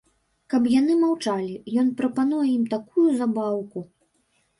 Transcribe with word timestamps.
Каб 0.51 0.63
яны 0.79 0.93
маўчалі, 1.01 1.57
ён 1.81 1.91
прапануе 1.99 2.47
ім 2.53 2.65
такую 2.73 3.05
забаўку. 3.21 3.85